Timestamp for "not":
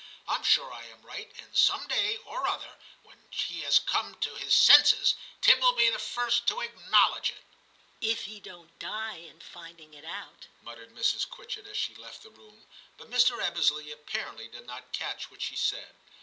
14.65-14.91